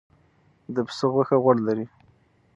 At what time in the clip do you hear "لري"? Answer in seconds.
1.67-1.85